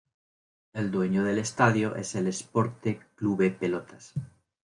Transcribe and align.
El 0.73 0.89
dueño 0.89 1.23
del 1.23 1.37
estadio 1.37 1.95
es 1.95 2.15
el 2.15 2.25
Esporte 2.25 2.99
Clube 3.13 3.51
Pelotas. 3.51 4.13